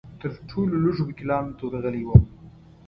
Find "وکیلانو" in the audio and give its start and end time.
1.07-1.55